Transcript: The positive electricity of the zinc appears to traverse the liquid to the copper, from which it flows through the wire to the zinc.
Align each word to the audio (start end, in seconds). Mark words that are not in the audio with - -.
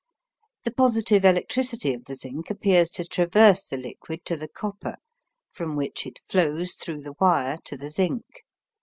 The 0.63 0.71
positive 0.73 1.23
electricity 1.25 1.93
of 1.93 2.05
the 2.05 2.15
zinc 2.15 2.49
appears 2.49 2.89
to 2.89 3.05
traverse 3.05 3.67
the 3.67 3.77
liquid 3.77 4.25
to 4.25 4.35
the 4.35 4.47
copper, 4.47 4.95
from 5.51 5.75
which 5.75 6.07
it 6.07 6.21
flows 6.27 6.73
through 6.73 7.03
the 7.03 7.13
wire 7.19 7.59
to 7.65 7.77
the 7.77 7.91
zinc. 7.91 8.25